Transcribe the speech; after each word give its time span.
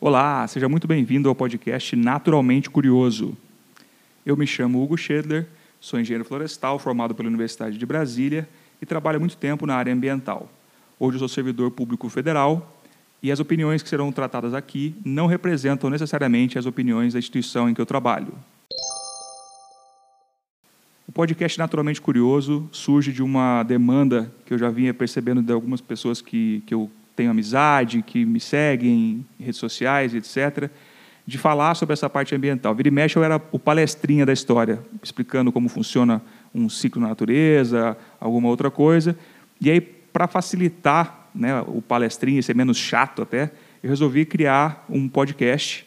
Olá, 0.00 0.44
seja 0.48 0.68
muito 0.68 0.88
bem-vindo 0.88 1.28
ao 1.28 1.34
podcast 1.34 1.94
Naturalmente 1.94 2.68
Curioso. 2.68 3.36
Eu 4.26 4.36
me 4.36 4.48
chamo 4.48 4.82
Hugo 4.82 4.98
Schedler, 4.98 5.46
sou 5.80 6.00
engenheiro 6.00 6.24
florestal 6.24 6.76
formado 6.78 7.14
pela 7.14 7.28
Universidade 7.28 7.78
de 7.78 7.86
Brasília 7.86 8.48
e 8.80 8.84
trabalho 8.84 9.18
há 9.18 9.20
muito 9.20 9.36
tempo 9.36 9.64
na 9.64 9.76
área 9.76 9.94
ambiental. 9.94 10.50
Hoje 10.98 11.20
sou 11.20 11.28
servidor 11.28 11.70
público 11.70 12.08
federal 12.08 12.82
e 13.22 13.30
as 13.30 13.38
opiniões 13.38 13.80
que 13.80 13.88
serão 13.88 14.10
tratadas 14.10 14.54
aqui 14.54 14.92
não 15.04 15.28
representam 15.28 15.88
necessariamente 15.88 16.58
as 16.58 16.66
opiniões 16.66 17.12
da 17.12 17.20
instituição 17.20 17.68
em 17.68 17.74
que 17.74 17.80
eu 17.80 17.86
trabalho. 17.86 18.34
O 21.12 21.14
podcast 21.14 21.58
Naturalmente 21.58 22.00
Curioso 22.00 22.66
surge 22.72 23.12
de 23.12 23.22
uma 23.22 23.62
demanda 23.64 24.32
que 24.46 24.54
eu 24.54 24.56
já 24.56 24.70
vinha 24.70 24.94
percebendo 24.94 25.42
de 25.42 25.52
algumas 25.52 25.78
pessoas 25.78 26.22
que, 26.22 26.62
que 26.64 26.72
eu 26.72 26.90
tenho 27.14 27.30
amizade, 27.30 28.00
que 28.00 28.24
me 28.24 28.40
seguem 28.40 29.26
em 29.38 29.44
redes 29.44 29.60
sociais, 29.60 30.14
etc., 30.14 30.70
de 31.26 31.36
falar 31.36 31.74
sobre 31.74 31.92
essa 31.92 32.08
parte 32.08 32.34
ambiental. 32.34 32.74
Vira 32.74 32.88
e 32.88 32.90
mexe, 32.90 33.18
eu 33.18 33.22
era 33.22 33.38
o 33.52 33.58
palestrinha 33.58 34.24
da 34.24 34.32
história, 34.32 34.82
explicando 35.02 35.52
como 35.52 35.68
funciona 35.68 36.22
um 36.54 36.66
ciclo 36.70 37.02
na 37.02 37.08
natureza, 37.08 37.94
alguma 38.18 38.48
outra 38.48 38.70
coisa. 38.70 39.14
E 39.60 39.70
aí, 39.70 39.82
para 39.82 40.26
facilitar 40.26 41.28
né, 41.34 41.60
o 41.66 41.82
palestrinha 41.82 42.42
ser 42.42 42.56
menos 42.56 42.78
chato 42.78 43.20
até, 43.20 43.52
eu 43.82 43.90
resolvi 43.90 44.24
criar 44.24 44.86
um 44.88 45.06
podcast 45.06 45.86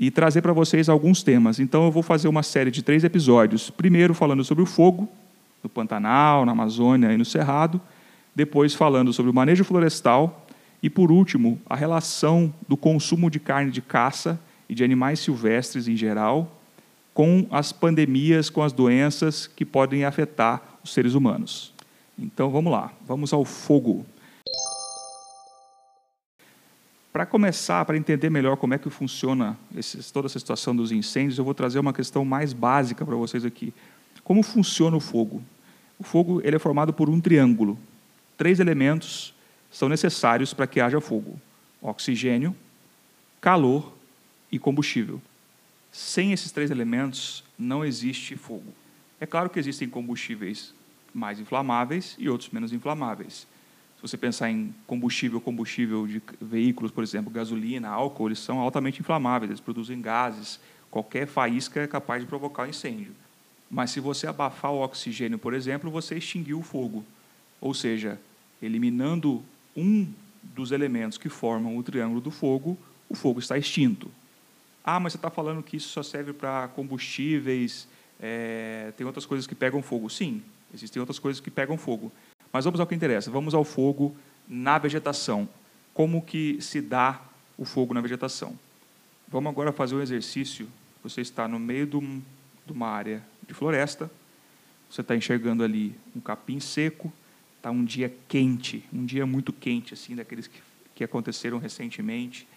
e 0.00 0.10
trazer 0.10 0.40
para 0.40 0.54
vocês 0.54 0.88
alguns 0.88 1.22
temas. 1.22 1.60
Então, 1.60 1.84
eu 1.84 1.90
vou 1.90 2.02
fazer 2.02 2.26
uma 2.26 2.42
série 2.42 2.70
de 2.70 2.82
três 2.82 3.04
episódios. 3.04 3.68
Primeiro, 3.68 4.14
falando 4.14 4.42
sobre 4.42 4.64
o 4.64 4.66
fogo, 4.66 5.06
no 5.62 5.68
Pantanal, 5.68 6.46
na 6.46 6.52
Amazônia 6.52 7.12
e 7.12 7.18
no 7.18 7.24
Cerrado. 7.24 7.78
Depois, 8.34 8.74
falando 8.74 9.12
sobre 9.12 9.30
o 9.30 9.34
manejo 9.34 9.62
florestal 9.62 10.46
e, 10.82 10.88
por 10.88 11.12
último, 11.12 11.60
a 11.68 11.76
relação 11.76 12.52
do 12.66 12.78
consumo 12.78 13.30
de 13.30 13.38
carne 13.38 13.70
de 13.70 13.82
caça 13.82 14.40
e 14.70 14.74
de 14.74 14.82
animais 14.82 15.20
silvestres 15.20 15.86
em 15.86 15.96
geral 15.96 16.56
com 17.12 17.46
as 17.50 17.70
pandemias, 17.70 18.48
com 18.48 18.62
as 18.62 18.72
doenças 18.72 19.46
que 19.46 19.64
podem 19.66 20.04
afetar 20.04 20.62
os 20.82 20.94
seres 20.94 21.12
humanos. 21.14 21.74
Então 22.18 22.50
vamos 22.50 22.72
lá, 22.72 22.92
vamos 23.06 23.32
ao 23.32 23.44
fogo. 23.44 24.06
Para 27.12 27.26
começar, 27.26 27.84
para 27.84 27.96
entender 27.96 28.30
melhor 28.30 28.56
como 28.56 28.74
é 28.74 28.78
que 28.78 28.88
funciona 28.88 29.58
toda 30.12 30.26
essa 30.26 30.38
situação 30.38 30.74
dos 30.74 30.92
incêndios, 30.92 31.38
eu 31.38 31.44
vou 31.44 31.54
trazer 31.54 31.78
uma 31.80 31.92
questão 31.92 32.24
mais 32.24 32.52
básica 32.52 33.04
para 33.04 33.16
vocês 33.16 33.44
aqui. 33.44 33.74
Como 34.22 34.42
funciona 34.42 34.96
o 34.96 35.00
fogo? 35.00 35.42
O 35.98 36.04
fogo 36.04 36.40
ele 36.44 36.54
é 36.54 36.58
formado 36.58 36.92
por 36.92 37.10
um 37.10 37.20
triângulo. 37.20 37.76
Três 38.36 38.60
elementos 38.60 39.34
são 39.70 39.88
necessários 39.88 40.54
para 40.54 40.68
que 40.68 40.80
haja 40.80 41.00
fogo: 41.00 41.40
oxigênio, 41.82 42.54
calor 43.40 43.92
e 44.52 44.58
combustível. 44.58 45.20
Sem 45.90 46.32
esses 46.32 46.52
três 46.52 46.70
elementos, 46.70 47.42
não 47.58 47.84
existe 47.84 48.36
fogo. 48.36 48.72
É 49.20 49.26
claro 49.26 49.50
que 49.50 49.58
existem 49.58 49.88
combustíveis 49.88 50.72
mais 51.12 51.40
inflamáveis 51.40 52.14
e 52.18 52.28
outros 52.28 52.50
menos 52.50 52.72
inflamáveis. 52.72 53.48
Se 54.00 54.08
você 54.08 54.16
pensar 54.16 54.50
em 54.50 54.74
combustível, 54.86 55.42
combustível 55.42 56.06
de 56.06 56.22
veículos, 56.40 56.90
por 56.90 57.04
exemplo, 57.04 57.30
gasolina, 57.30 57.90
álcool, 57.90 58.28
eles 58.28 58.38
são 58.38 58.58
altamente 58.58 59.00
inflamáveis, 59.00 59.50
eles 59.50 59.60
produzem 59.60 60.00
gases. 60.00 60.58
Qualquer 60.90 61.26
faísca 61.26 61.80
é 61.82 61.86
capaz 61.86 62.22
de 62.22 62.26
provocar 62.26 62.62
um 62.62 62.70
incêndio. 62.70 63.12
Mas 63.70 63.90
se 63.90 64.00
você 64.00 64.26
abafar 64.26 64.72
o 64.72 64.82
oxigênio, 64.82 65.38
por 65.38 65.52
exemplo, 65.52 65.90
você 65.90 66.16
extinguiu 66.16 66.60
o 66.60 66.62
fogo. 66.62 67.04
Ou 67.60 67.74
seja, 67.74 68.18
eliminando 68.62 69.42
um 69.76 70.10
dos 70.42 70.72
elementos 70.72 71.18
que 71.18 71.28
formam 71.28 71.76
o 71.76 71.82
triângulo 71.82 72.22
do 72.22 72.30
fogo, 72.30 72.78
o 73.06 73.14
fogo 73.14 73.38
está 73.38 73.58
extinto. 73.58 74.10
Ah, 74.82 74.98
mas 74.98 75.12
você 75.12 75.18
está 75.18 75.28
falando 75.28 75.62
que 75.62 75.76
isso 75.76 75.90
só 75.90 76.02
serve 76.02 76.32
para 76.32 76.68
combustíveis, 76.68 77.86
é, 78.18 78.94
tem 78.96 79.06
outras 79.06 79.26
coisas 79.26 79.46
que 79.46 79.54
pegam 79.54 79.82
fogo. 79.82 80.08
Sim, 80.08 80.42
existem 80.72 81.00
outras 81.00 81.18
coisas 81.18 81.38
que 81.38 81.50
pegam 81.50 81.76
fogo. 81.76 82.10
Mas 82.52 82.64
vamos 82.64 82.80
ao 82.80 82.86
que 82.86 82.94
interessa. 82.94 83.30
Vamos 83.30 83.54
ao 83.54 83.64
fogo 83.64 84.14
na 84.48 84.78
vegetação. 84.78 85.48
Como 85.94 86.22
que 86.22 86.60
se 86.60 86.80
dá 86.80 87.20
o 87.56 87.64
fogo 87.64 87.94
na 87.94 88.00
vegetação? 88.00 88.58
Vamos 89.28 89.50
agora 89.50 89.72
fazer 89.72 89.94
um 89.94 90.02
exercício. 90.02 90.68
Você 91.02 91.20
está 91.20 91.46
no 91.46 91.58
meio 91.58 91.86
de, 91.86 91.96
um, 91.96 92.22
uma 92.68 92.88
área 92.88 93.22
de 93.46 93.54
floresta. 93.54 94.10
Você 94.90 95.00
está 95.00 95.14
enxergando 95.14 95.62
ali 95.62 95.94
um 96.14 96.20
capim 96.20 96.58
seco, 96.58 97.12
Está 97.60 97.70
um 97.70 97.84
dia 97.84 98.10
quente, 98.26 98.82
um 98.90 99.04
dia 99.04 99.26
muito 99.26 99.52
quente, 99.52 99.92
assim, 99.92 100.16
daqueles 100.16 100.46
que, 100.46 100.62
que 100.94 101.04
aconteceram 101.04 101.58
recentemente, 101.58 102.48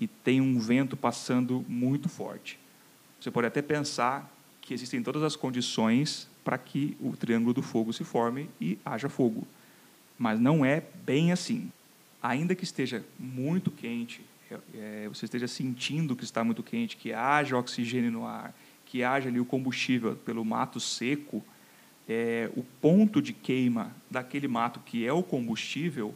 e 0.00 0.06
tem 0.06 0.40
um 0.40 0.58
vento 0.58 0.96
passando 0.96 1.62
muito 1.68 2.08
forte. 2.08 2.58
Você 3.20 3.30
pode 3.30 3.46
até 3.46 3.60
pensar 3.60 4.32
que 4.62 4.72
existem 4.72 5.02
todas 5.02 5.22
as 5.22 5.36
condições 5.36 6.26
para 6.48 6.56
que 6.56 6.96
o 6.98 7.14
triângulo 7.14 7.52
do 7.52 7.60
fogo 7.60 7.92
se 7.92 8.04
forme 8.04 8.48
e 8.58 8.78
haja 8.82 9.10
fogo. 9.10 9.46
Mas 10.18 10.40
não 10.40 10.64
é 10.64 10.82
bem 11.04 11.30
assim. 11.30 11.70
Ainda 12.22 12.54
que 12.54 12.64
esteja 12.64 13.04
muito 13.18 13.70
quente, 13.70 14.22
é, 14.74 15.06
você 15.08 15.26
esteja 15.26 15.46
sentindo 15.46 16.16
que 16.16 16.24
está 16.24 16.42
muito 16.42 16.62
quente, 16.62 16.96
que 16.96 17.12
haja 17.12 17.54
oxigênio 17.54 18.10
no 18.10 18.26
ar, 18.26 18.54
que 18.86 19.04
haja 19.04 19.28
ali 19.28 19.38
o 19.38 19.44
combustível 19.44 20.16
pelo 20.16 20.42
mato 20.42 20.80
seco, 20.80 21.44
é, 22.08 22.50
o 22.56 22.62
ponto 22.80 23.20
de 23.20 23.34
queima 23.34 23.94
daquele 24.10 24.48
mato 24.48 24.80
que 24.80 25.06
é 25.06 25.12
o 25.12 25.22
combustível, 25.22 26.14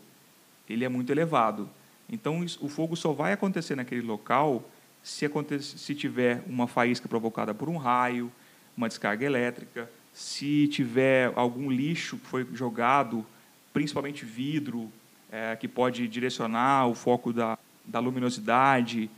ele 0.67 0.83
é 0.83 0.89
muito 0.89 1.13
elevado. 1.13 1.69
Então, 2.09 2.43
isso, 2.43 2.59
o 2.65 2.71
fogo 2.71 2.97
só 2.97 3.13
vai 3.13 3.35
acontecer 3.35 3.77
naquele 3.77 4.01
local 4.01 4.67
se, 5.03 5.27
acontecer, 5.27 5.77
se 5.77 5.95
tiver 5.95 6.43
uma 6.47 6.67
faísca 6.67 7.07
provocada 7.07 7.53
por 7.53 7.69
um 7.69 7.77
raio, 7.77 8.33
uma 8.75 8.89
descarga 8.89 9.27
elétrica, 9.27 9.91
se 10.13 10.69
tiver 10.69 11.33
algum 11.35 11.71
lixo 11.71 12.19
que 12.19 12.27
foi 12.27 12.47
jogado, 12.53 13.25
principalmente 13.73 14.25
vidro, 14.25 14.93
é, 15.31 15.57
que 15.57 15.67
pode 15.67 16.07
direcionar 16.07 16.87
o 16.87 16.95
foco 16.95 17.33
da, 17.33 17.59
da 17.85 17.99
luminosidade 17.99 19.11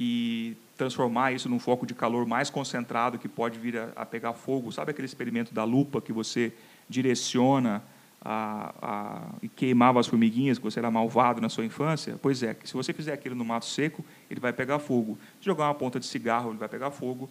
e 0.00 0.56
transformar 0.76 1.32
isso 1.32 1.48
num 1.48 1.58
foco 1.58 1.86
de 1.86 1.94
calor 1.94 2.26
mais 2.26 2.50
concentrado 2.50 3.18
que 3.18 3.28
pode 3.28 3.58
vir 3.58 3.78
a, 3.78 3.90
a 3.94 4.06
pegar 4.06 4.32
fogo. 4.32 4.72
Sabe 4.72 4.90
aquele 4.90 5.06
experimento 5.06 5.54
da 5.54 5.64
lupa 5.64 6.00
que 6.00 6.12
você 6.12 6.52
direciona 6.88 7.82
a, 8.24 8.74
a, 8.80 9.22
e 9.42 9.48
queimava 9.48 10.00
as 10.00 10.06
formiguinhas, 10.06 10.58
que 10.58 10.64
você 10.64 10.78
era 10.78 10.90
malvado 10.90 11.40
na 11.40 11.50
sua 11.50 11.64
infância? 11.64 12.18
Pois 12.20 12.42
é, 12.42 12.56
se 12.64 12.72
você 12.72 12.92
fizer 12.92 13.12
aquilo 13.12 13.34
no 13.34 13.44
mato 13.44 13.66
seco, 13.66 14.04
ele 14.30 14.40
vai 14.40 14.52
pegar 14.52 14.78
fogo. 14.78 15.18
Se 15.38 15.44
jogar 15.44 15.66
uma 15.66 15.74
ponta 15.74 16.00
de 16.00 16.06
cigarro, 16.06 16.50
ele 16.50 16.58
vai 16.58 16.68
pegar 16.68 16.90
fogo. 16.90 17.28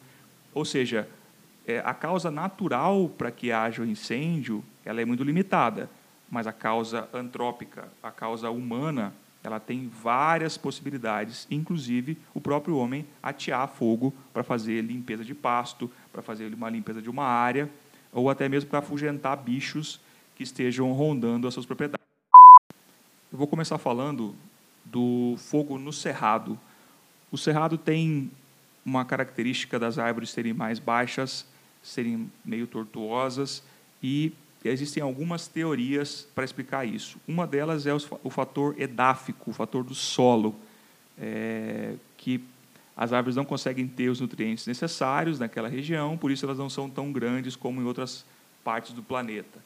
Ou 0.54 0.64
seja, 0.64 1.10
é, 1.66 1.80
a 1.80 1.94
causa 1.94 2.30
natural 2.30 3.10
para 3.10 3.32
que 3.32 3.52
haja 3.52 3.82
o 3.82 3.86
um 3.86 3.88
incêndio 3.88 4.64
ela 4.86 5.02
é 5.02 5.06
muito 5.06 5.24
limitada, 5.24 5.90
mas 6.30 6.48
a 6.48 6.54
causa 6.54 7.08
antrópica, 7.14 7.88
a 8.02 8.12
causa 8.12 8.50
humana, 8.50 9.14
ela 9.44 9.60
tem 9.60 9.88
várias 9.88 10.58
possibilidades, 10.58 11.48
inclusive 11.52 12.18
o 12.34 12.42
próprio 12.42 12.78
homem 12.78 13.06
atear 13.22 13.68
fogo 13.68 14.14
para 14.34 14.44
fazer 14.44 14.82
limpeza 14.82 15.24
de 15.24 15.36
pasto, 15.36 15.92
para 16.12 16.22
fazer 16.22 16.54
uma 16.54 16.70
limpeza 16.70 17.02
de 17.02 17.10
uma 17.10 17.26
área, 17.26 17.70
ou 18.12 18.30
até 18.30 18.48
mesmo 18.48 18.70
para 18.70 18.80
afugentar 18.80 19.36
bichos 19.38 20.00
que 20.36 20.44
estejam 20.44 20.92
rondando 20.94 21.48
as 21.48 21.54
suas 21.54 21.66
propriedades. 21.66 22.04
Eu 23.32 23.38
vou 23.38 23.48
começar 23.48 23.78
falando 23.78 24.36
do 24.86 25.36
fogo 25.38 25.78
no 25.78 25.92
cerrado. 25.92 26.60
O 27.32 27.38
cerrado 27.38 27.78
tem 27.78 28.32
uma 28.86 29.04
característica 29.06 29.80
das 29.80 29.98
árvores 29.98 30.30
serem 30.30 30.54
mais 30.54 30.78
baixas, 30.80 31.46
serem 31.84 32.32
meio 32.44 32.66
tortuosas 32.66 33.62
e 34.02 34.34
existem 34.64 35.04
algumas 35.04 35.48
teorias 35.48 36.28
para 36.34 36.46
explicar 36.46 36.86
isso. 36.86 37.18
Uma 37.28 37.46
delas 37.46 37.86
é 37.86 37.94
o 37.94 38.30
fator 38.30 38.74
edáfico, 38.80 39.52
o 39.52 39.54
fator 39.54 39.84
do 39.84 39.94
solo, 39.94 40.56
é, 41.20 41.96
que 42.18 42.42
as 42.96 43.12
árvores 43.12 43.36
não 43.36 43.44
conseguem 43.44 43.88
ter 43.88 44.10
os 44.10 44.22
nutrientes 44.22 44.66
necessários 44.66 45.40
naquela 45.40 45.68
região, 45.68 46.18
por 46.18 46.32
isso 46.32 46.46
elas 46.46 46.58
não 46.58 46.70
são 46.70 46.90
tão 46.90 47.12
grandes 47.12 47.56
como 47.56 47.82
em 47.82 47.86
outras 47.86 48.26
partes 48.64 48.94
do 48.94 49.04
planeta. 49.04 49.60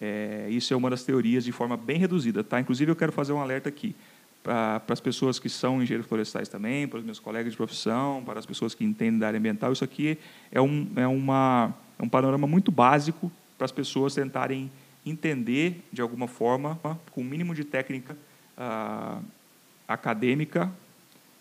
É, 0.00 0.48
isso 0.50 0.74
é 0.74 0.76
uma 0.76 0.90
das 0.90 1.04
teorias 1.04 1.44
de 1.44 1.52
forma 1.52 1.76
bem 1.76 1.98
reduzida. 1.98 2.42
Tá? 2.42 2.60
Inclusive, 2.60 2.90
eu 2.90 2.96
quero 2.96 3.12
fazer 3.12 3.32
um 3.32 3.40
alerta 3.40 3.68
aqui 3.68 3.94
para 4.42 4.82
as 4.88 5.00
pessoas 5.00 5.38
que 5.38 5.48
são 5.48 5.82
engenheiros 5.82 6.06
florestais 6.06 6.48
também, 6.48 6.88
para 6.88 6.98
os 6.98 7.04
meus 7.04 7.18
colegas 7.18 7.52
de 7.52 7.56
profissão, 7.56 8.22
para 8.24 8.38
as 8.38 8.46
pessoas 8.46 8.74
que 8.74 8.84
entendem 8.84 9.18
da 9.18 9.28
área 9.28 9.38
ambiental. 9.38 9.72
Isso 9.72 9.84
aqui 9.84 10.18
é 10.50 10.60
um, 10.60 10.88
é 10.96 11.06
uma, 11.06 11.74
é 11.98 12.02
um 12.02 12.08
panorama 12.08 12.46
muito 12.46 12.72
básico 12.72 13.30
para 13.56 13.64
as 13.64 13.72
pessoas 13.72 14.14
tentarem 14.14 14.70
entender, 15.06 15.82
de 15.92 16.00
alguma 16.00 16.26
forma, 16.26 16.78
com 17.10 17.20
o 17.20 17.24
mínimo 17.24 17.54
de 17.54 17.64
técnica 17.64 18.16
ah, 18.56 19.20
acadêmica 19.86 20.70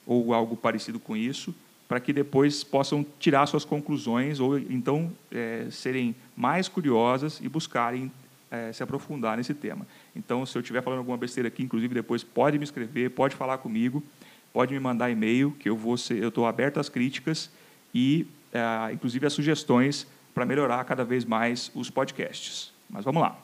ou 0.06 0.34
algo 0.34 0.56
parecido 0.56 1.00
com 1.00 1.16
isso, 1.16 1.54
para 1.88 2.00
que 2.00 2.14
depois 2.14 2.64
possam 2.64 3.06
tirar 3.20 3.46
suas 3.48 3.66
conclusões 3.66 4.40
ou 4.40 4.58
então 4.58 5.12
é, 5.32 5.68
serem 5.70 6.16
mais 6.36 6.68
curiosas 6.68 7.40
e 7.42 7.50
buscarem 7.50 8.12
é, 8.52 8.74
se 8.74 8.84
aprofundar 8.84 9.38
nesse 9.38 9.54
tema. 9.54 9.88
Então, 10.16 10.46
se 10.46 10.56
eu 10.58 10.62
estiver 10.62 10.84
falando 10.84 11.00
alguma 11.00 11.18
besteira 11.18 11.48
aqui, 11.48 11.64
inclusive 11.64 11.94
depois 11.94 12.24
pode 12.24 12.58
me 12.60 12.66
escrever, 12.66 13.10
pode 13.12 13.36
falar 13.36 13.58
comigo, 13.60 14.04
pode 14.52 14.74
me 14.74 14.80
mandar 14.80 15.10
e-mail, 15.10 15.52
que 15.58 15.70
eu 15.70 15.78
vou 15.78 15.96
ser, 15.96 16.22
eu 16.22 16.28
estou 16.28 16.46
aberto 16.46 16.80
às 16.80 16.90
críticas 16.90 17.50
e, 17.96 18.28
é, 18.52 18.94
inclusive, 18.94 19.26
às 19.26 19.34
sugestões 19.34 20.06
para 20.34 20.46
melhorar 20.46 20.84
cada 20.84 21.06
vez 21.06 21.24
mais 21.24 21.72
os 21.74 21.90
podcasts. 21.90 22.74
Mas 22.90 23.06
vamos 23.06 23.22
lá. 23.22 23.40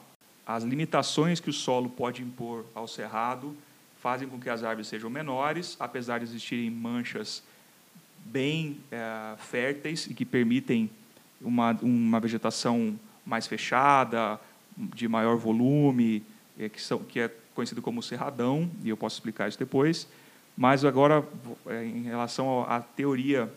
As 0.46 0.62
limitações 0.62 1.40
que 1.40 1.50
o 1.50 1.52
solo 1.52 1.88
pode 1.88 2.22
impor 2.22 2.64
ao 2.74 2.86
cerrado 2.86 3.56
fazem 4.00 4.28
com 4.28 4.38
que 4.38 4.48
as 4.48 4.62
árvores 4.62 4.86
sejam 4.86 5.10
menores, 5.10 5.76
apesar 5.80 6.18
de 6.18 6.24
existirem 6.24 6.70
manchas 6.70 7.42
bem 8.24 8.78
é, 8.90 9.34
férteis 9.38 10.06
e 10.06 10.14
que 10.14 10.24
permitem 10.24 10.90
uma, 11.40 11.72
uma 11.82 12.20
vegetação 12.20 12.98
mais 13.24 13.46
fechada, 13.46 14.40
de 14.94 15.08
maior 15.08 15.36
volume, 15.36 16.22
é, 16.58 16.68
que, 16.68 16.80
são, 16.80 16.98
que 17.00 17.20
é 17.20 17.30
conhecido 17.54 17.82
como 17.82 18.02
cerradão, 18.02 18.70
e 18.84 18.88
eu 18.88 18.96
posso 18.96 19.16
explicar 19.16 19.48
isso 19.48 19.58
depois. 19.58 20.06
Mas 20.56 20.84
agora, 20.84 21.26
é, 21.66 21.84
em 21.84 22.02
relação 22.02 22.62
à 22.68 22.80
teoria 22.80 23.52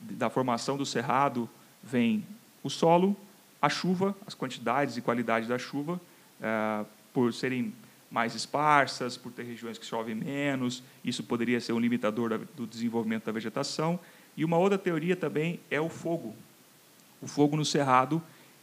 da 0.00 0.28
formação 0.28 0.76
do 0.76 0.84
cerrado, 0.84 1.48
vem 1.82 2.24
o 2.62 2.70
solo, 2.70 3.16
a 3.60 3.68
chuva, 3.68 4.16
as 4.26 4.34
quantidades 4.34 4.96
e 4.96 5.02
qualidade 5.02 5.46
da 5.46 5.58
chuva, 5.58 6.00
é, 6.40 6.84
por 7.12 7.32
serem 7.32 7.72
mais 8.10 8.34
esparsas, 8.34 9.16
por 9.16 9.32
ter 9.32 9.44
regiões 9.44 9.78
que 9.78 9.86
chovem 9.86 10.14
menos, 10.14 10.82
isso 11.02 11.22
poderia 11.22 11.60
ser 11.60 11.72
um 11.72 11.78
limitador 11.78 12.40
do 12.54 12.66
desenvolvimento 12.66 13.24
da 13.24 13.32
vegetação. 13.32 13.98
E 14.36 14.44
uma 14.44 14.58
outra 14.58 14.76
teoria 14.76 15.16
também 15.16 15.58
é 15.70 15.80
o 15.80 15.88
fogo. 15.88 16.34
O 17.22 17.26
fogo 17.26 17.56
no 17.56 17.64
cerrado 17.64 18.22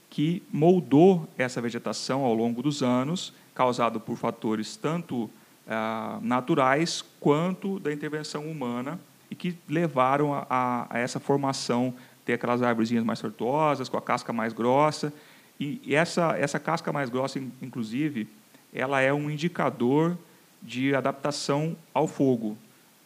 que 0.09 0.41
moldou 0.51 1.27
essa 1.37 1.61
vegetação 1.61 2.23
ao 2.23 2.33
longo 2.33 2.61
dos 2.61 2.81
anos, 2.81 3.33
causado 3.53 3.99
por 3.99 4.17
fatores 4.17 4.75
tanto 4.75 5.29
ah, 5.67 6.19
naturais 6.21 7.03
quanto 7.19 7.79
da 7.79 7.93
intervenção 7.93 8.49
humana 8.49 8.99
e 9.29 9.35
que 9.35 9.55
levaram 9.67 10.33
a, 10.33 10.47
a, 10.89 10.97
essa 10.97 11.19
formação, 11.19 11.93
ter 12.25 12.33
aquelas 12.33 12.61
árvorezinhas 12.61 13.03
mais 13.03 13.19
tortuosas, 13.19 13.87
com 13.87 13.97
a 13.97 14.01
casca 14.01 14.33
mais 14.33 14.53
grossa. 14.53 15.13
E, 15.59 15.79
e 15.83 15.93
essa, 15.93 16.35
essa 16.37 16.59
casca 16.59 16.91
mais 16.91 17.09
grossa, 17.09 17.39
inclusive, 17.61 18.27
ela 18.73 19.01
é 19.01 19.13
um 19.13 19.29
indicador 19.29 20.17
de 20.61 20.95
adaptação 20.95 21.75
ao 21.93 22.07
fogo. 22.07 22.57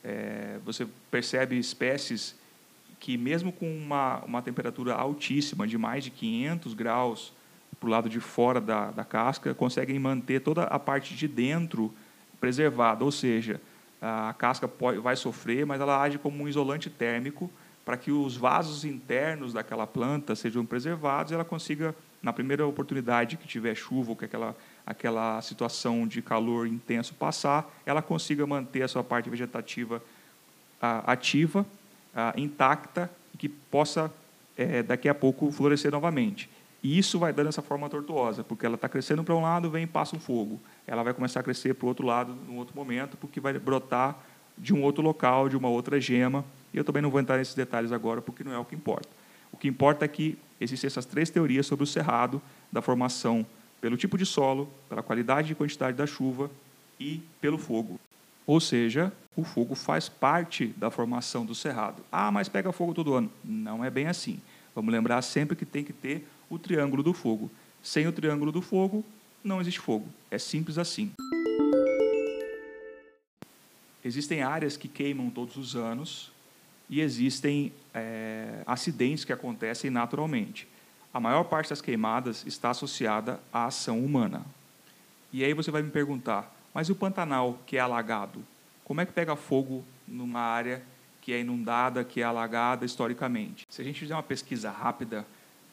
É, 0.03 0.57
você 0.65 0.87
percebe 1.11 1.57
espécies 1.57 2.35
que, 3.03 3.17
mesmo 3.17 3.51
com 3.51 3.69
uma, 3.69 4.23
uma 4.23 4.41
temperatura 4.41 4.93
altíssima, 4.93 5.67
de 5.67 5.77
mais 5.77 6.05
de 6.05 6.09
500 6.09 6.73
graus 6.73 7.33
para 7.77 7.87
o 7.87 7.91
lado 7.91 8.07
de 8.07 8.21
fora 8.21 8.61
da, 8.61 8.91
da 8.91 9.03
casca, 9.03 9.53
conseguem 9.53 9.99
manter 9.99 10.39
toda 10.39 10.63
a 10.63 10.79
parte 10.79 11.13
de 11.13 11.27
dentro 11.27 11.93
preservada, 12.39 13.03
ou 13.03 13.11
seja, 13.11 13.59
a 14.01 14.33
casca 14.37 14.69
pode, 14.69 14.99
vai 14.99 15.17
sofrer, 15.17 15.65
mas 15.65 15.81
ela 15.81 16.01
age 16.01 16.17
como 16.17 16.41
um 16.41 16.47
isolante 16.47 16.89
térmico 16.89 17.51
para 17.83 17.97
que 17.97 18.09
os 18.09 18.37
vasos 18.37 18.85
internos 18.85 19.51
daquela 19.51 19.85
planta 19.85 20.33
sejam 20.33 20.65
preservados 20.65 21.33
e 21.33 21.35
ela 21.35 21.43
consiga, 21.43 21.93
na 22.21 22.31
primeira 22.31 22.65
oportunidade 22.65 23.35
que 23.35 23.45
tiver 23.45 23.75
chuva 23.75 24.11
ou 24.11 24.15
que 24.15 24.23
aquela, 24.23 24.55
aquela 24.85 25.41
situação 25.41 26.07
de 26.07 26.21
calor 26.21 26.67
intenso 26.67 27.13
passar, 27.15 27.69
ela 27.85 28.01
consiga 28.01 28.47
manter 28.47 28.81
a 28.81 28.87
sua 28.87 29.03
parte 29.03 29.29
vegetativa 29.29 30.01
ah, 30.81 31.03
ativa 31.11 31.65
ah, 32.15 32.33
intacta 32.37 33.09
e 33.33 33.37
que 33.37 33.49
possa, 33.49 34.11
é, 34.57 34.83
daqui 34.83 35.09
a 35.09 35.15
pouco, 35.15 35.51
florescer 35.51 35.91
novamente. 35.91 36.49
E 36.83 36.97
isso 36.97 37.17
vai 37.17 37.31
dando 37.31 37.47
essa 37.47 37.61
forma 37.61 37.89
tortuosa, 37.89 38.43
porque 38.43 38.65
ela 38.65 38.75
está 38.75 38.89
crescendo 38.89 39.23
para 39.23 39.33
um 39.33 39.41
lado, 39.41 39.69
vem 39.69 39.83
e 39.83 39.87
passa 39.87 40.15
um 40.15 40.19
fogo. 40.19 40.59
Ela 40.85 41.01
vai 41.01 41.13
começar 41.13 41.39
a 41.39 41.43
crescer 41.43 41.73
para 41.73 41.85
o 41.85 41.87
outro 41.87 42.05
lado, 42.05 42.35
num 42.47 42.57
outro 42.57 42.75
momento, 42.75 43.15
porque 43.15 43.39
vai 43.39 43.57
brotar 43.57 44.17
de 44.57 44.73
um 44.73 44.83
outro 44.83 45.01
local, 45.01 45.47
de 45.47 45.55
uma 45.55 45.69
outra 45.69 45.99
gema. 45.99 46.43
E 46.73 46.77
eu 46.77 46.83
também 46.83 47.01
não 47.01 47.09
vou 47.09 47.21
entrar 47.21 47.37
nesses 47.37 47.55
detalhes 47.55 47.93
agora, 47.93 48.21
porque 48.21 48.43
não 48.43 48.51
é 48.51 48.59
o 48.59 48.65
que 48.65 48.75
importa. 48.75 49.07
O 49.51 49.57
que 49.57 49.67
importa 49.67 50.03
é 50.03 50.07
que 50.07 50.37
existem 50.59 50.87
essas 50.87 51.05
três 51.05 51.29
teorias 51.29 51.65
sobre 51.65 51.83
o 51.83 51.87
cerrado, 51.87 52.41
da 52.71 52.81
formação 52.81 53.45
pelo 53.79 53.95
tipo 53.95 54.17
de 54.17 54.25
solo, 54.25 54.69
pela 54.89 55.03
qualidade 55.03 55.51
e 55.51 55.55
quantidade 55.55 55.95
da 55.95 56.07
chuva 56.07 56.49
e 56.99 57.21
pelo 57.39 57.57
fogo. 57.57 57.99
Ou 58.45 58.59
seja, 58.59 59.11
o 59.35 59.43
fogo 59.43 59.75
faz 59.75 60.09
parte 60.09 60.67
da 60.77 60.91
formação 60.91 61.45
do 61.45 61.55
cerrado. 61.55 62.03
Ah, 62.11 62.31
mas 62.31 62.49
pega 62.49 62.71
fogo 62.71 62.93
todo 62.93 63.13
ano. 63.13 63.31
Não 63.43 63.83
é 63.83 63.89
bem 63.89 64.07
assim. 64.07 64.39
Vamos 64.75 64.91
lembrar 64.91 65.21
sempre 65.21 65.55
que 65.55 65.65
tem 65.65 65.83
que 65.83 65.93
ter 65.93 66.27
o 66.49 66.59
triângulo 66.59 67.01
do 67.01 67.13
fogo. 67.13 67.49
Sem 67.81 68.07
o 68.07 68.11
triângulo 68.11 68.51
do 68.51 68.61
fogo, 68.61 69.03
não 69.43 69.59
existe 69.59 69.79
fogo. 69.79 70.07
É 70.29 70.37
simples 70.37 70.77
assim. 70.77 71.11
Existem 74.03 74.41
áreas 74.41 74.75
que 74.75 74.87
queimam 74.87 75.29
todos 75.29 75.55
os 75.55 75.75
anos 75.75 76.31
e 76.89 76.99
existem 76.99 77.71
é, 77.93 78.61
acidentes 78.65 79.23
que 79.23 79.31
acontecem 79.31 79.89
naturalmente. 79.89 80.67
A 81.13 81.19
maior 81.19 81.43
parte 81.45 81.69
das 81.69 81.81
queimadas 81.81 82.45
está 82.45 82.71
associada 82.71 83.39
à 83.51 83.65
ação 83.65 84.03
humana. 84.03 84.45
E 85.31 85.43
aí 85.43 85.53
você 85.53 85.71
vai 85.71 85.81
me 85.81 85.89
perguntar, 85.89 86.53
mas 86.73 86.89
e 86.89 86.91
o 86.91 86.95
Pantanal, 86.95 87.59
que 87.65 87.77
é 87.77 87.79
alagado? 87.79 88.43
Como 88.83 88.99
é 88.99 89.05
que 89.05 89.13
pega 89.13 89.35
fogo 89.35 89.83
numa 90.07 90.39
área 90.39 90.83
que 91.21 91.31
é 91.31 91.39
inundada, 91.39 92.03
que 92.03 92.21
é 92.21 92.23
alagada 92.23 92.85
historicamente? 92.85 93.65
Se 93.69 93.81
a 93.81 93.85
gente 93.85 93.99
fizer 93.99 94.15
uma 94.15 94.23
pesquisa 94.23 94.71
rápida, 94.71 95.25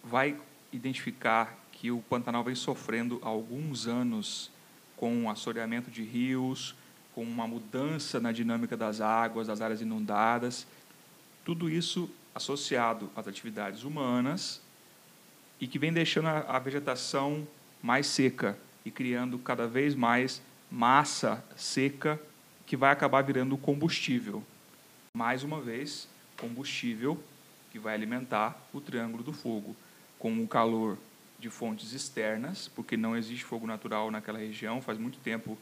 vai 0.05 0.37
identificar 0.73 1.59
que 1.73 1.91
o 1.91 2.01
Pantanal 2.03 2.45
vem 2.45 2.55
sofrendo 2.55 3.21
há 3.23 3.29
alguns 3.29 3.87
anos 3.87 4.51
com 4.97 5.31
assoreamento 5.31 5.91
de 5.91 6.03
rios, 6.03 6.75
com 7.15 7.23
uma 7.23 7.49
mudança 7.49 8.21
na 8.21 8.33
dinâmica 8.33 8.77
das 8.77 9.01
águas, 9.01 9.47
das 9.47 9.61
áreas 9.61 9.81
inundadas. 9.81 10.67
Tudo 11.45 11.71
isso 11.71 12.09
associado 12.35 13.11
às 13.17 13.27
atividades 13.27 13.83
humanas 13.83 14.61
e 15.61 15.67
que 15.67 15.79
vem 15.79 15.93
deixando 15.93 16.29
a 16.29 16.59
vegetação 16.59 17.47
mais 17.83 18.07
seca 18.07 18.59
e 18.85 18.91
criando 18.91 19.39
cada 19.39 19.67
vez 19.67 19.95
mais 19.95 20.41
massa 20.71 21.45
seca 21.57 22.21
que 22.67 22.77
vai 22.77 22.93
acabar 22.93 23.23
virando 23.23 23.57
combustível. 23.59 24.45
Mais 25.13 25.43
uma 25.43 25.61
vez, 25.61 26.09
combustível 26.39 27.21
que 27.73 27.79
vai 27.79 27.95
alimentar 27.95 28.57
o 28.73 28.81
triângulo 28.81 29.23
do 29.23 29.33
fogo, 29.33 29.75
com 30.19 30.43
o 30.43 30.47
calor 30.47 30.97
de 31.39 31.49
fontes 31.49 31.93
externas, 31.93 32.69
porque 32.69 32.97
não 32.97 33.17
existe 33.17 33.45
fogo 33.45 33.67
natural 33.67 34.11
naquela 34.11 34.39
região, 34.39 34.81
faz 34.81 34.99
muito 34.99 35.19
tempo 35.19 35.57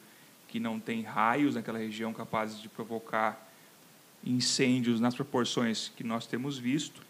que 0.49 0.59
não 0.59 0.81
tem 0.81 1.03
raios 1.03 1.55
naquela 1.55 1.79
região 1.79 2.13
capazes 2.13 2.61
de 2.61 2.69
provocar 2.69 3.49
incêndios 4.25 5.01
nas 5.01 5.15
proporções 5.15 5.93
que 5.97 6.03
nós 6.03 6.27
temos 6.27 6.59
visto, 6.59 7.03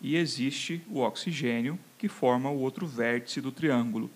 e 0.00 0.16
existe 0.16 0.82
o 0.88 1.00
oxigênio, 1.00 1.78
que 1.98 2.08
forma 2.08 2.50
o 2.50 2.58
outro 2.58 2.86
vértice 2.86 3.40
do 3.40 3.52
triângulo, 3.52 4.10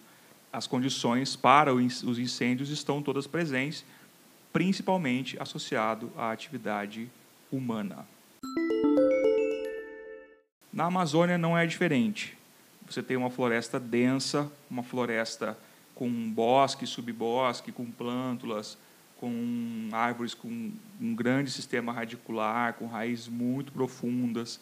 as 0.52 0.67
condições 0.67 1.37
para 1.37 1.75
os 1.75 2.19
incêndios 2.19 2.71
estão 2.71 3.02
todas 3.02 3.26
presentes, 3.26 3.85
principalmente 4.52 5.40
associado 5.40 6.11
à 6.17 6.31
atividade 6.31 7.11
humana. 7.52 8.07
Na 10.73 10.85
Amazônia 10.85 11.37
não 11.37 11.57
é 11.57 11.67
diferente. 11.67 12.37
Você 12.88 13.02
tem 13.02 13.17
uma 13.17 13.31
floresta 13.31 13.78
densa, 13.78 14.50
uma 14.71 14.83
floresta 14.83 15.59
com 15.95 16.09
bosque, 16.31 16.87
subbosque, 16.87 17.73
com 17.73 17.85
plântulas, 17.90 18.78
com 19.19 19.88
árvores 19.93 20.33
com 20.33 20.73
um 21.00 21.14
grande 21.14 21.50
sistema 21.50 21.93
radicular, 21.93 22.75
com 22.75 22.87
raízes 22.87 23.28
muito 23.28 23.73
profundas, 23.73 24.61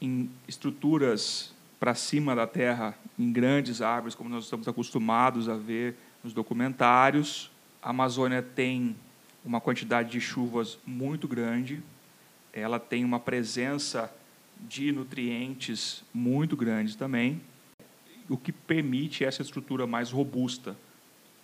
em 0.00 0.30
estruturas 0.48 1.54
para 1.86 1.94
cima 1.94 2.34
da 2.34 2.48
terra 2.48 2.98
em 3.16 3.30
grandes 3.30 3.80
árvores, 3.80 4.16
como 4.16 4.28
nós 4.28 4.42
estamos 4.42 4.66
acostumados 4.66 5.48
a 5.48 5.54
ver 5.54 5.94
nos 6.24 6.32
documentários. 6.32 7.48
A 7.80 7.90
Amazônia 7.90 8.42
tem 8.42 8.96
uma 9.44 9.60
quantidade 9.60 10.10
de 10.10 10.20
chuvas 10.20 10.80
muito 10.84 11.28
grande, 11.28 11.80
ela 12.52 12.80
tem 12.80 13.04
uma 13.04 13.20
presença 13.20 14.12
de 14.62 14.90
nutrientes 14.90 16.02
muito 16.12 16.56
grande 16.56 16.96
também, 16.96 17.40
o 18.28 18.36
que 18.36 18.50
permite 18.50 19.24
essa 19.24 19.40
estrutura 19.40 19.86
mais 19.86 20.10
robusta, 20.10 20.76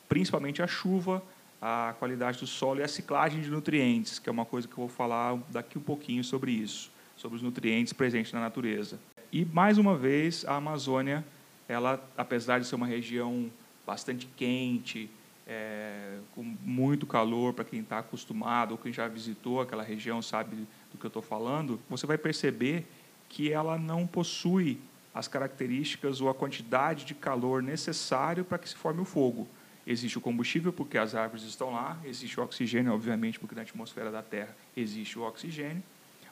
principalmente 0.09 0.61
a 0.61 0.67
chuva, 0.67 1.23
a 1.61 1.95
qualidade 2.01 2.41
do 2.41 2.49
solo 2.49 2.81
e 2.81 2.83
a 2.83 2.89
ciclagem 2.89 3.43
de 3.43 3.49
nutrientes, 3.49 4.19
que 4.19 4.29
é 4.29 4.33
uma 4.33 4.45
coisa 4.45 4.67
que 4.67 4.73
eu 4.73 4.89
vou 4.89 4.89
falar 4.89 5.39
daqui 5.51 5.79
um 5.79 5.83
pouquinho 5.83 6.25
sobre 6.25 6.51
isso, 6.51 6.91
sobre 7.17 7.37
os 7.37 7.43
nutrientes 7.43 7.93
presentes 7.93 8.33
na 8.33 8.41
natureza. 8.41 8.99
E 9.33 9.47
mais 9.47 9.79
uma 9.79 9.97
vez, 9.97 10.45
a 10.45 10.57
Amazônia, 10.57 11.25
ela, 11.67 11.99
apesar 12.19 12.61
de 12.61 12.67
ser 12.67 12.75
uma 12.75 12.87
região 12.87 13.51
bastante 13.87 14.27
quente, 14.37 15.09
é, 15.47 16.19
com 16.35 16.43
muito 16.43 17.07
calor 17.07 17.55
para 17.55 17.65
quem 17.65 17.81
está 17.81 18.01
acostumado 18.01 18.73
ou 18.73 18.79
quem 18.79 18.93
já 18.93 19.09
visitou 19.09 19.63
aquela 19.63 19.83
região 19.83 20.21
sabe 20.21 20.69
do 20.93 20.99
que 20.99 21.07
eu 21.07 21.09
estou 21.09 21.23
falando, 21.23 21.81
você 21.89 22.07
vai 22.07 22.19
perceber 22.19 22.87
que 23.27 23.51
ela 23.51 23.79
não 23.79 24.07
possui 24.07 24.79
as 25.15 25.29
características 25.29 26.21
ou 26.21 26.29
a 26.29 26.35
quantidade 26.35 27.07
de 27.07 27.15
calor 27.15 27.63
necessário 27.63 28.45
para 28.45 28.59
que 28.59 28.69
se 28.69 28.77
forme 28.77 29.01
o 29.01 29.05
fogo. 29.07 29.49
Existe 29.87 30.19
o 30.19 30.21
combustível, 30.21 30.75
porque 30.75 30.99
as 30.99 31.15
árvores 31.15 31.45
estão 31.45 31.73
lá, 31.73 31.99
existe 32.05 32.39
o 32.39 32.43
oxigênio, 32.43 32.93
obviamente, 32.93 33.39
porque 33.39 33.55
na 33.55 33.63
atmosfera 33.63 34.11
da 34.11 34.23
Terra 34.23 34.55
existe 34.77 35.19
o 35.19 35.23
oxigênio, 35.23 35.83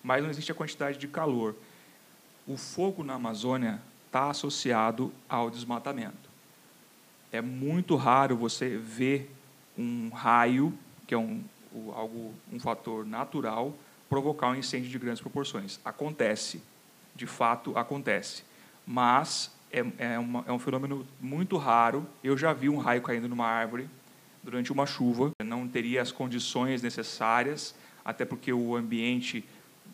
mas 0.02 0.22
não 0.22 0.28
existe 0.28 0.52
a 0.52 0.54
quantidade 0.54 0.98
de 0.98 1.08
calor. 1.08 1.56
O 2.46 2.56
fogo 2.56 3.04
na 3.04 3.14
Amazônia 3.14 3.80
está 4.06 4.30
associado 4.30 5.12
ao 5.28 5.50
desmatamento. 5.50 6.28
É 7.32 7.40
muito 7.40 7.94
raro 7.96 8.36
você 8.36 8.76
ver 8.76 9.34
um 9.78 10.08
raio, 10.08 10.76
que 11.06 11.14
é 11.14 11.18
um, 11.18 11.42
algo, 11.94 12.34
um 12.52 12.58
fator 12.58 13.06
natural, 13.06 13.74
provocar 14.08 14.50
um 14.50 14.56
incêndio 14.56 14.90
de 14.90 14.98
grandes 14.98 15.20
proporções. 15.20 15.78
Acontece, 15.84 16.60
de 17.14 17.26
fato 17.26 17.78
acontece 17.78 18.42
mas 18.90 19.52
é, 19.70 19.84
é, 19.98 20.18
uma, 20.18 20.44
é 20.48 20.52
um 20.52 20.58
fenômeno 20.58 21.06
muito 21.20 21.56
raro. 21.56 22.04
Eu 22.24 22.36
já 22.36 22.52
vi 22.52 22.68
um 22.68 22.76
raio 22.76 23.00
caindo 23.02 23.28
numa 23.28 23.46
árvore 23.46 23.88
durante 24.42 24.72
uma 24.72 24.84
chuva, 24.84 25.30
não 25.44 25.68
teria 25.68 26.02
as 26.02 26.10
condições 26.10 26.82
necessárias, 26.82 27.72
até 28.04 28.24
porque 28.24 28.52
o 28.52 28.74
ambiente 28.74 29.44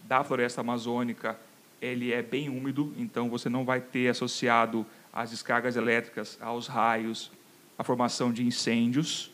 da 0.04 0.24
floresta 0.24 0.62
amazônica 0.62 1.38
ele 1.80 2.12
é 2.12 2.22
bem 2.22 2.48
úmido, 2.48 2.92
então 2.96 3.28
você 3.28 3.48
não 3.48 3.64
vai 3.64 3.80
ter 3.80 4.08
associado 4.08 4.86
as 5.12 5.30
descargas 5.30 5.76
elétricas 5.76 6.38
aos 6.40 6.66
raios 6.66 7.30
a 7.78 7.84
formação 7.84 8.32
de 8.32 8.44
incêndios. 8.44 9.30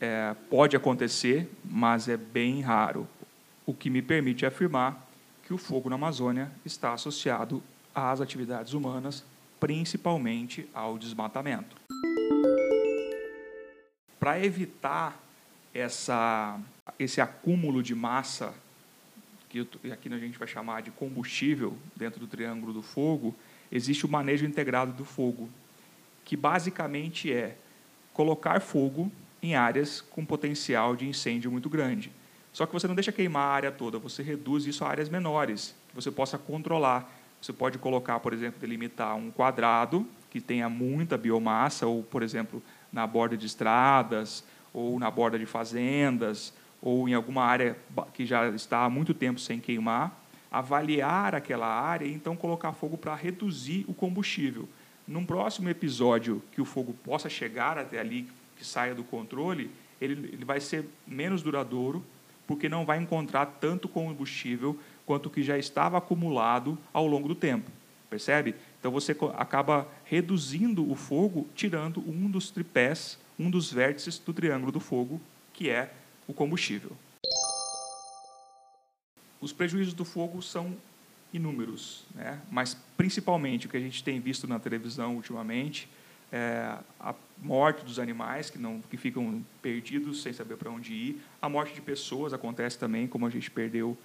É, 0.00 0.34
pode 0.48 0.76
acontecer, 0.76 1.50
mas 1.64 2.08
é 2.08 2.16
bem 2.16 2.60
raro. 2.60 3.06
O 3.66 3.74
que 3.74 3.90
me 3.90 4.02
permite 4.02 4.46
afirmar 4.46 5.08
que 5.46 5.52
o 5.52 5.58
fogo 5.58 5.88
na 5.88 5.96
Amazônia 5.96 6.50
está 6.64 6.92
associado 6.92 7.62
às 7.94 8.20
atividades 8.20 8.72
humanas, 8.72 9.24
principalmente 9.58 10.68
ao 10.72 10.96
desmatamento. 10.96 11.76
Para 14.18 14.42
evitar 14.44 15.20
essa, 15.74 16.58
esse 16.98 17.20
acúmulo 17.20 17.82
de 17.82 17.94
massa, 17.94 18.54
que 19.50 19.90
aqui 19.90 20.12
a 20.12 20.18
gente 20.18 20.38
vai 20.38 20.46
chamar 20.46 20.80
de 20.80 20.92
combustível 20.92 21.76
dentro 21.96 22.20
do 22.20 22.26
triângulo 22.28 22.72
do 22.72 22.82
fogo, 22.82 23.34
existe 23.70 24.06
o 24.06 24.08
manejo 24.08 24.46
integrado 24.46 24.92
do 24.92 25.04
fogo, 25.04 25.50
que 26.24 26.36
basicamente 26.36 27.32
é 27.32 27.56
colocar 28.14 28.60
fogo 28.60 29.10
em 29.42 29.56
áreas 29.56 30.00
com 30.00 30.24
potencial 30.24 30.94
de 30.94 31.06
incêndio 31.06 31.50
muito 31.50 31.68
grande. 31.68 32.12
Só 32.52 32.64
que 32.64 32.72
você 32.72 32.86
não 32.86 32.94
deixa 32.94 33.10
queimar 33.10 33.42
a 33.42 33.52
área 33.52 33.72
toda, 33.72 33.98
você 33.98 34.22
reduz 34.22 34.66
isso 34.66 34.84
a 34.84 34.88
áreas 34.88 35.08
menores, 35.08 35.74
que 35.88 35.94
você 35.94 36.10
possa 36.10 36.38
controlar. 36.38 37.10
Você 37.40 37.52
pode 37.52 37.78
colocar, 37.78 38.20
por 38.20 38.32
exemplo, 38.32 38.60
delimitar 38.60 39.16
um 39.16 39.30
quadrado 39.30 40.06
que 40.30 40.40
tenha 40.40 40.68
muita 40.68 41.16
biomassa, 41.16 41.86
ou, 41.86 42.02
por 42.02 42.22
exemplo, 42.22 42.62
na 42.92 43.06
borda 43.06 43.36
de 43.36 43.46
estradas, 43.46 44.44
ou 44.72 44.98
na 44.98 45.10
borda 45.10 45.38
de 45.38 45.46
fazendas, 45.46 46.52
ou 46.82 47.08
em 47.08 47.14
alguma 47.14 47.44
área 47.44 47.76
que 48.14 48.24
já 48.24 48.48
está 48.48 48.84
há 48.84 48.90
muito 48.90 49.12
tempo 49.12 49.38
sem 49.38 49.60
queimar, 49.60 50.18
avaliar 50.50 51.34
aquela 51.34 51.66
área 51.66 52.06
e 52.06 52.12
então 52.12 52.34
colocar 52.34 52.72
fogo 52.72 52.96
para 52.96 53.14
reduzir 53.14 53.84
o 53.86 53.94
combustível. 53.94 54.68
Num 55.06 55.24
próximo 55.24 55.68
episódio 55.68 56.42
que 56.52 56.60
o 56.60 56.64
fogo 56.64 56.94
possa 57.04 57.28
chegar 57.28 57.78
até 57.78 57.98
ali, 57.98 58.28
que 58.56 58.64
saia 58.64 58.94
do 58.94 59.04
controle, 59.04 59.70
ele, 60.00 60.30
ele 60.32 60.44
vai 60.44 60.60
ser 60.60 60.86
menos 61.06 61.42
duradouro, 61.42 62.04
porque 62.46 62.68
não 62.68 62.84
vai 62.84 62.98
encontrar 62.98 63.46
tanto 63.46 63.88
combustível 63.88 64.78
quanto 65.06 65.26
o 65.26 65.30
que 65.30 65.42
já 65.42 65.58
estava 65.58 65.98
acumulado 65.98 66.78
ao 66.92 67.06
longo 67.06 67.28
do 67.28 67.34
tempo. 67.34 67.70
Percebe? 68.08 68.56
Então 68.78 68.90
você 68.90 69.16
acaba 69.36 69.86
reduzindo 70.04 70.90
o 70.90 70.96
fogo, 70.96 71.46
tirando 71.54 72.00
um 72.00 72.28
dos 72.28 72.50
tripés, 72.50 73.18
um 73.38 73.50
dos 73.50 73.72
vértices 73.72 74.18
do 74.18 74.32
triângulo 74.32 74.72
do 74.72 74.80
fogo, 74.80 75.20
que 75.52 75.70
é 75.70 75.92
o 76.30 76.32
combustível. 76.32 76.92
Os 79.40 79.52
prejuízos 79.52 79.94
do 79.94 80.04
fogo 80.04 80.40
são 80.40 80.76
inúmeros, 81.32 82.04
né? 82.14 82.40
mas 82.50 82.76
principalmente 82.96 83.66
o 83.66 83.70
que 83.70 83.76
a 83.76 83.80
gente 83.80 84.02
tem 84.02 84.20
visto 84.20 84.46
na 84.46 84.58
televisão 84.58 85.16
ultimamente 85.16 85.88
é 86.32 86.78
a 87.00 87.12
morte 87.38 87.84
dos 87.84 87.98
animais 87.98 88.50
que 88.50 88.58
não 88.58 88.80
que 88.80 88.96
ficam 88.96 89.44
perdidos 89.60 90.22
sem 90.22 90.32
saber 90.32 90.56
para 90.56 90.70
onde 90.70 90.92
ir, 90.92 91.22
a 91.42 91.48
morte 91.48 91.74
de 91.74 91.80
pessoas 91.80 92.32
acontece 92.32 92.78
também, 92.78 93.08
como 93.08 93.26
a 93.26 93.30
gente 93.30 93.50
perdeu 93.50 93.90
uh, 93.90 93.98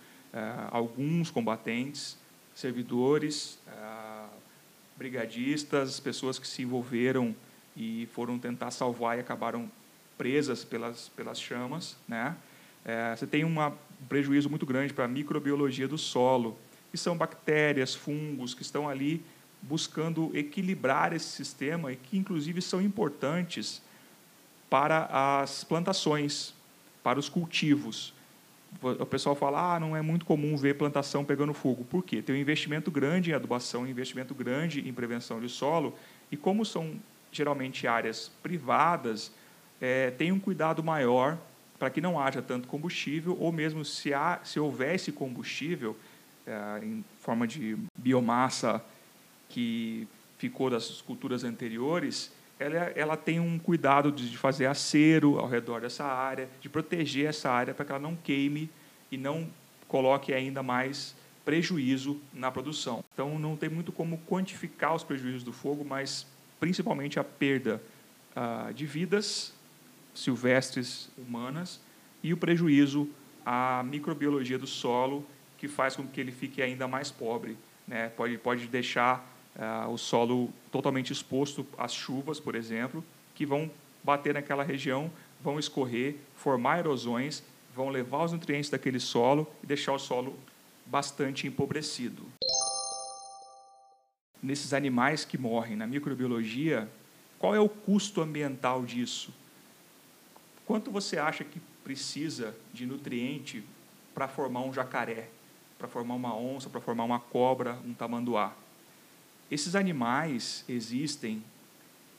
alguns 0.72 1.29
combatentes, 1.29 2.17
servidores, 2.55 3.60
uh, 3.67 4.27
brigadistas, 4.98 6.00
pessoas 6.00 6.39
que 6.39 6.48
se 6.48 6.63
envolveram 6.63 7.36
e 7.77 8.08
foram 8.13 8.39
tentar 8.39 8.72
salvar 8.72 9.17
e 9.17 9.22
acabaram 9.22 9.70
presas 10.17 10.63
pelas, 10.63 11.10
pelas 11.10 11.39
chamas. 11.39 11.98
Né? 12.07 12.36
Uh, 12.86 13.17
você 13.17 13.27
tem 13.27 13.43
uma, 13.43 13.69
um 13.69 14.05
prejuízo 14.07 14.50
muito 14.50 14.65
grande 14.65 14.93
para 14.93 15.05
a 15.05 15.07
microbiologia 15.07 15.88
do 15.88 15.98
solo, 15.98 16.57
que 16.91 16.98
são 16.98 17.17
bactérias, 17.17 17.93
fungos, 17.93 18.53
que 18.53 18.62
estão 18.62 18.88
ali 18.88 19.24
buscando 19.62 20.31
equilibrar 20.34 21.13
esse 21.13 21.27
sistema 21.27 21.91
e 21.91 21.95
que, 21.95 22.17
inclusive, 22.17 22.62
são 22.62 22.81
importantes 22.81 23.81
para 24.69 25.41
as 25.41 25.63
plantações, 25.63 26.53
para 27.03 27.19
os 27.19 27.29
cultivos 27.29 28.13
o 28.81 29.05
pessoal 29.05 29.36
fala, 29.36 29.75
ah, 29.75 29.79
não 29.79 29.95
é 29.95 30.01
muito 30.01 30.25
comum 30.25 30.55
ver 30.57 30.75
plantação 30.75 31.24
pegando 31.24 31.53
fogo. 31.53 31.84
Por 31.86 32.03
quê? 32.03 32.22
Tem 32.22 32.36
um 32.36 32.38
investimento 32.38 32.91
grande 32.91 33.31
em 33.31 33.34
adubação, 33.34 33.84
um 33.84 33.88
investimento 33.88 34.34
grande 34.34 34.88
em 34.88 34.93
prevenção 34.93 35.39
de 35.39 35.50
solo, 35.50 35.95
e 36.31 36.38
como 36.38 36.65
são 36.65 36.95
geralmente 37.31 37.88
áreas 37.88 38.31
privadas, 38.41 39.31
é, 39.82 40.12
tem 40.12 40.32
um 40.32 40.39
cuidado 40.39 40.84
maior 40.84 41.38
para 41.77 41.89
que 41.89 42.00
não 42.00 42.20
haja 42.20 42.41
tanto 42.41 42.67
combustível, 42.67 43.38
ou 43.39 43.51
mesmo 43.51 43.84
se, 43.84 44.13
há, 44.13 44.39
se 44.44 44.60
houvesse 44.60 45.12
combustível 45.12 45.96
é, 46.48 46.79
em 46.84 47.03
forma 47.20 47.48
de 47.48 47.77
biomassa 47.98 48.84
que 49.50 50.08
ficou 50.38 50.70
das 50.70 51.01
culturas 51.01 51.44
anteriores, 51.44 52.32
ela, 52.60 52.77
ela 52.96 53.17
tem 53.17 53.39
um 53.39 53.60
cuidado 53.60 54.12
de 54.12 54.38
fazer 54.38 54.65
acero 54.65 55.39
ao 55.39 55.48
redor 55.48 55.82
dessa 55.82 56.05
área, 56.05 56.50
de 56.62 56.70
proteger 56.70 57.27
essa 57.27 57.50
área 57.50 57.74
para 57.74 57.86
que 57.86 57.91
ela 57.91 58.00
não 58.00 58.15
queime 58.15 58.70
e 59.12 59.17
não 59.17 59.48
coloque 59.88 60.34
ainda 60.34 60.63
mais 60.63 61.15
prejuízo 61.44 62.20
na 62.34 62.51
produção. 62.51 63.03
Então, 63.13 63.38
não 63.38 63.55
tem 63.55 63.70
muito 63.70 63.91
como 63.91 64.17
quantificar 64.27 64.96
os 64.96 65.03
prejuízos 65.03 65.44
do 65.44 65.53
fogo, 65.53 65.86
mas 65.86 66.25
principalmente 66.60 67.20
a 67.20 67.24
perda 67.24 67.82
ah, 68.36 68.72
de 68.74 68.86
vidas 68.86 69.53
silvestres 70.15 71.10
humanas 71.17 71.79
e 72.24 72.34
o 72.34 72.38
prejuízo 72.38 73.07
à 73.45 73.84
microbiologia 73.84 74.57
do 74.57 74.65
solo, 74.65 75.24
que 75.57 75.67
faz 75.67 75.95
com 75.95 76.07
que 76.07 76.19
ele 76.19 76.31
fique 76.31 76.62
ainda 76.62 76.88
mais 76.88 77.12
pobre. 77.12 77.57
Né? 77.88 78.10
Pode, 78.10 78.38
pode 78.39 78.67
deixar 78.67 79.31
uh, 79.55 79.89
o 79.91 79.98
solo 79.98 80.51
totalmente 80.72 81.13
exposto 81.13 81.65
às 81.77 81.93
chuvas, 81.93 82.39
por 82.39 82.55
exemplo, 82.55 83.03
que 83.36 83.45
vão 83.45 83.69
bater 84.03 84.34
naquela 84.34 84.63
região, 84.63 85.12
vão 85.41 85.60
escorrer, 85.60 86.15
formar 86.36 86.79
erosões, 86.79 87.43
vão 87.75 87.89
levar 87.89 88.24
os 88.24 88.31
nutrientes 88.31 88.69
daquele 88.69 89.00
solo 89.00 89.48
e 89.62 89.67
deixar 89.67 89.93
o 89.93 90.00
solo 90.00 90.38
bastante 90.86 91.45
empobrecido. 91.45 92.25
Nesses 94.41 94.74
animais 94.74 95.25
que 95.25 95.38
morrem 95.38 95.75
na 95.75 95.88
microbiologia, 95.88 96.89
qual 97.39 97.55
é 97.55 97.60
o 97.60 97.67
custo 97.67 98.22
ambiental 98.22 98.84
disso? 98.86 99.34
Quanto 100.65 100.89
você 100.89 101.17
acha 101.17 101.43
que 101.43 101.60
precisa 101.84 102.55
de 102.74 102.86
nutriente 102.86 103.63
para 104.13 104.27
formar 104.27 104.62
um 104.62 104.74
jacaré, 104.74 105.29
para 105.77 105.88
formar 105.88 106.15
uma 106.15 106.36
onça, 106.36 106.69
para 106.69 106.81
formar 106.81 107.03
uma 107.03 107.19
cobra, 107.19 107.77
um 107.86 107.93
tamanduá? 107.93 108.53
Esses 109.51 109.75
animais 109.75 110.65
existem 110.67 111.43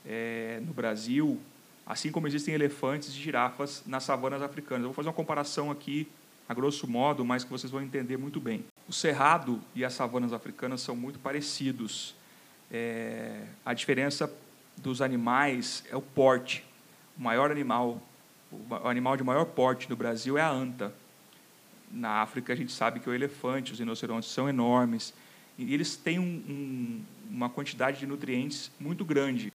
é, 0.06 0.60
no 0.64 0.72
Brasil, 0.72 1.40
assim 1.84 2.12
como 2.12 2.28
existem 2.28 2.54
elefantes 2.54 3.08
e 3.08 3.12
girafas 3.12 3.82
nas 3.84 4.04
savanas 4.04 4.40
africanas. 4.42 4.82
Eu 4.82 4.88
vou 4.88 4.94
fazer 4.94 5.08
uma 5.08 5.14
comparação 5.14 5.70
aqui, 5.70 6.06
a 6.48 6.54
grosso 6.54 6.86
modo, 6.86 7.24
mas 7.24 7.42
que 7.42 7.50
vocês 7.50 7.70
vão 7.70 7.82
entender 7.82 8.16
muito 8.16 8.38
bem. 8.38 8.64
O 8.88 8.92
cerrado 8.92 9.60
e 9.74 9.84
as 9.84 9.92
savanas 9.92 10.32
africanas 10.32 10.80
são 10.80 10.94
muito 10.94 11.18
parecidos. 11.18 12.14
É, 12.70 13.42
a 13.64 13.74
diferença 13.74 14.32
dos 14.76 15.02
animais 15.02 15.82
é 15.90 15.96
o 15.96 16.02
porte. 16.02 16.64
O 17.18 17.22
maior 17.22 17.50
animal, 17.50 18.00
o 18.68 18.88
animal 18.88 19.16
de 19.16 19.24
maior 19.24 19.44
porte 19.44 19.88
no 19.88 19.96
Brasil 19.96 20.36
é 20.36 20.42
a 20.42 20.50
anta. 20.50 20.92
Na 21.90 22.22
África, 22.22 22.52
a 22.52 22.56
gente 22.56 22.72
sabe 22.72 23.00
que 23.00 23.08
o 23.08 23.14
elefante, 23.14 23.72
os 23.72 23.78
rinocerontes 23.78 24.30
são 24.30 24.48
enormes. 24.48 25.14
E 25.58 25.72
eles 25.72 25.96
têm 25.96 26.18
um, 26.18 26.22
um, 26.22 27.02
uma 27.30 27.48
quantidade 27.48 27.98
de 27.98 28.06
nutrientes 28.06 28.70
muito 28.78 29.04
grande. 29.04 29.52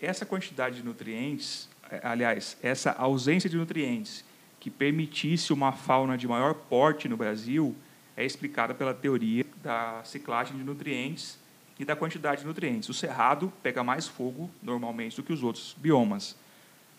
Essa 0.00 0.26
quantidade 0.26 0.76
de 0.76 0.84
nutrientes, 0.84 1.68
é, 1.90 2.00
aliás, 2.02 2.56
essa 2.62 2.90
ausência 2.92 3.48
de 3.48 3.56
nutrientes 3.56 4.24
que 4.58 4.70
permitisse 4.70 5.52
uma 5.52 5.72
fauna 5.72 6.18
de 6.18 6.28
maior 6.28 6.54
porte 6.54 7.08
no 7.08 7.16
Brasil 7.16 7.74
é 8.16 8.24
explicada 8.24 8.74
pela 8.74 8.92
teoria 8.92 9.46
da 9.62 10.02
ciclagem 10.04 10.56
de 10.56 10.64
nutrientes 10.64 11.38
e 11.78 11.84
da 11.84 11.96
quantidade 11.96 12.42
de 12.42 12.46
nutrientes. 12.46 12.88
O 12.88 12.94
cerrado 12.94 13.52
pega 13.62 13.82
mais 13.82 14.06
fogo 14.06 14.50
normalmente 14.62 15.16
do 15.16 15.22
que 15.22 15.32
os 15.32 15.42
outros 15.42 15.74
biomas. 15.78 16.36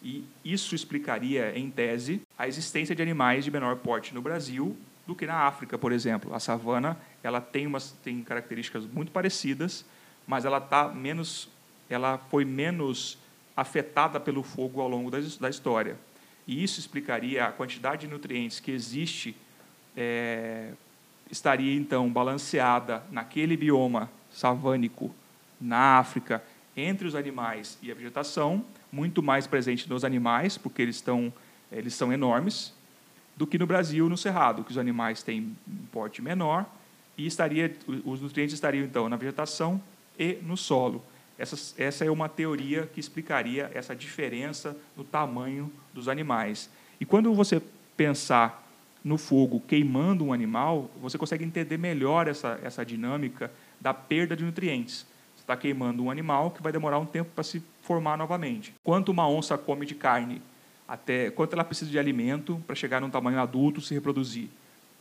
E 0.03 0.25
isso 0.43 0.75
explicaria, 0.75 1.57
em 1.57 1.71
tese, 1.71 2.21
a 2.37 2.45
existência 2.47 2.93
de 2.93 3.01
animais 3.01 3.45
de 3.45 3.51
menor 3.51 3.77
porte 3.77 4.13
no 4.13 4.21
Brasil 4.21 4.75
do 5.07 5.15
que 5.15 5.25
na 5.25 5.47
África, 5.47 5.77
por 5.77 5.93
exemplo. 5.93 6.33
A 6.35 6.39
savana 6.39 6.97
ela 7.23 7.39
tem, 7.39 7.65
umas, 7.65 7.91
tem 8.03 8.21
características 8.21 8.85
muito 8.85 9.11
parecidas, 9.13 9.85
mas 10.27 10.43
ela 10.43 10.59
tá 10.59 10.89
menos, 10.89 11.49
ela 11.89 12.17
foi 12.17 12.43
menos 12.43 13.17
afetada 13.55 14.19
pelo 14.19 14.43
fogo 14.43 14.81
ao 14.81 14.89
longo 14.89 15.09
da, 15.09 15.19
da 15.39 15.49
história. 15.49 15.97
E 16.45 16.61
isso 16.61 16.81
explicaria 16.81 17.45
a 17.45 17.51
quantidade 17.51 18.05
de 18.05 18.11
nutrientes 18.11 18.59
que 18.59 18.71
existe 18.71 19.35
é, 19.95 20.71
estaria 21.31 21.73
então 21.75 22.11
balanceada 22.11 23.03
naquele 23.09 23.55
bioma 23.55 24.09
savânico 24.31 25.15
na 25.61 25.97
África 25.99 26.43
entre 26.75 27.07
os 27.07 27.15
animais 27.15 27.77
e 27.81 27.91
a 27.91 27.95
vegetação, 27.95 28.65
muito 28.91 29.21
mais 29.21 29.47
presente 29.47 29.89
nos 29.89 30.03
animais, 30.03 30.57
porque 30.57 30.81
eles 30.81 30.95
estão 30.95 31.31
eles 31.71 31.95
são 31.95 32.13
enormes, 32.13 32.71
do 33.35 33.47
que 33.47 33.57
no 33.57 33.65
Brasil 33.65 34.07
no 34.07 34.15
cerrado, 34.15 34.63
que 34.63 34.71
os 34.71 34.77
animais 34.77 35.23
têm 35.23 35.55
um 35.67 35.85
porte 35.91 36.21
menor 36.21 36.65
e 37.17 37.25
estaria 37.25 37.75
os 38.05 38.21
nutrientes 38.21 38.53
estariam 38.53 38.85
então 38.85 39.09
na 39.09 39.15
vegetação 39.15 39.81
e 40.17 40.37
no 40.43 40.55
solo. 40.55 41.03
Essa, 41.37 41.81
essa 41.81 42.05
é 42.05 42.11
uma 42.11 42.29
teoria 42.29 42.85
que 42.85 42.99
explicaria 42.99 43.71
essa 43.73 43.95
diferença 43.95 44.77
no 44.95 45.03
tamanho 45.03 45.71
dos 45.93 46.07
animais. 46.07 46.69
E 46.99 47.05
quando 47.05 47.33
você 47.33 47.61
pensar 47.97 48.63
no 49.03 49.17
fogo 49.17 49.59
queimando 49.67 50.23
um 50.23 50.31
animal, 50.31 50.89
você 51.01 51.17
consegue 51.17 51.43
entender 51.43 51.77
melhor 51.77 52.27
essa, 52.27 52.59
essa 52.63 52.85
dinâmica 52.85 53.51
da 53.81 53.93
perda 53.93 54.35
de 54.35 54.43
nutrientes. 54.43 55.05
Está 55.43 55.57
queimando 55.57 56.03
um 56.03 56.09
animal 56.09 56.51
que 56.51 56.63
vai 56.63 56.71
demorar 56.71 56.97
um 56.99 57.05
tempo 57.05 57.29
para 57.35 57.43
se 57.43 57.61
formar 57.81 58.17
novamente. 58.17 58.73
Quanto 58.81 59.09
uma 59.09 59.27
onça 59.27 59.57
come 59.57 59.85
de 59.85 59.93
carne? 59.93 60.41
Até 60.87 61.29
quanto 61.31 61.51
ela 61.51 61.65
precisa 61.65 61.91
de 61.91 61.99
alimento 61.99 62.63
para 62.65 62.75
chegar 62.75 63.01
num 63.01 63.09
tamanho 63.09 63.39
adulto 63.39 63.81
se 63.81 63.93
reproduzir? 63.93 64.47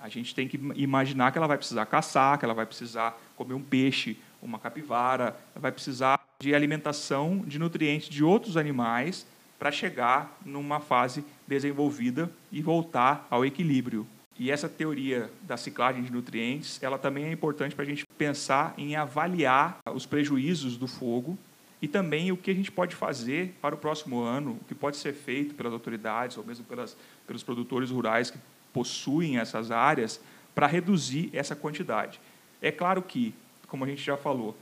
A 0.00 0.08
gente 0.08 0.34
tem 0.34 0.48
que 0.48 0.60
imaginar 0.74 1.30
que 1.30 1.38
ela 1.38 1.46
vai 1.46 1.56
precisar 1.56 1.86
caçar, 1.86 2.36
que 2.36 2.44
ela 2.44 2.54
vai 2.54 2.66
precisar 2.66 3.16
comer 3.36 3.54
um 3.54 3.62
peixe, 3.62 4.18
uma 4.42 4.58
capivara, 4.58 5.36
vai 5.54 5.70
precisar 5.70 6.20
de 6.40 6.52
alimentação 6.52 7.44
de 7.46 7.56
nutrientes 7.56 8.08
de 8.08 8.24
outros 8.24 8.56
animais 8.56 9.24
para 9.60 9.70
chegar 9.70 10.36
numa 10.44 10.80
fase 10.80 11.24
desenvolvida 11.46 12.28
e 12.50 12.60
voltar 12.60 13.28
ao 13.30 13.46
equilíbrio. 13.46 14.04
E 14.38 14.50
essa 14.50 14.68
teoria 14.68 15.30
da 15.42 15.56
ciclagem 15.56 16.02
de 16.02 16.10
nutrientes, 16.10 16.82
ela 16.82 16.98
também 16.98 17.24
é 17.24 17.32
importante 17.32 17.74
para 17.74 17.84
a 17.84 17.88
gente 17.88 18.04
pensar 18.16 18.74
em 18.78 18.96
avaliar 18.96 19.78
os 19.94 20.06
prejuízos 20.06 20.76
do 20.76 20.86
fogo 20.86 21.38
e 21.80 21.88
também 21.88 22.32
o 22.32 22.36
que 22.36 22.50
a 22.50 22.54
gente 22.54 22.70
pode 22.70 22.94
fazer 22.94 23.54
para 23.60 23.74
o 23.74 23.78
próximo 23.78 24.20
ano, 24.20 24.58
o 24.60 24.64
que 24.64 24.74
pode 24.74 24.96
ser 24.96 25.12
feito 25.12 25.54
pelas 25.54 25.72
autoridades 25.72 26.38
ou 26.38 26.44
mesmo 26.44 26.64
pelas, 26.64 26.96
pelos 27.26 27.42
produtores 27.42 27.90
rurais 27.90 28.30
que 28.30 28.38
possuem 28.72 29.38
essas 29.38 29.70
áreas 29.70 30.20
para 30.54 30.66
reduzir 30.66 31.28
essa 31.32 31.54
quantidade. 31.54 32.20
É 32.60 32.70
claro 32.70 33.02
que, 33.02 33.34
como 33.66 33.84
a 33.84 33.88
gente 33.88 34.02
já 34.02 34.16
falou, 34.16 34.56